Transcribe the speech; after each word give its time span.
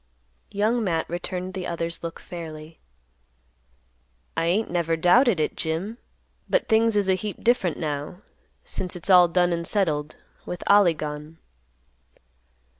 Young 0.49 0.83
Matt 0.83 1.07
returned 1.07 1.53
the 1.53 1.67
other's 1.67 2.01
look 2.01 2.19
fairly; 2.19 2.79
"I 4.35 4.45
ain't 4.47 4.71
never 4.71 4.97
doubted 4.97 5.39
it, 5.39 5.55
Jim. 5.55 5.99
But 6.49 6.67
things 6.67 6.95
is 6.95 7.07
a 7.07 7.13
heap 7.13 7.43
different 7.43 7.77
now, 7.77 8.23
since 8.63 8.95
it's 8.95 9.11
all 9.11 9.27
done 9.27 9.53
and 9.53 9.67
settled, 9.67 10.15
with 10.43 10.63
Ollie 10.65 10.95
gone." 10.95 11.37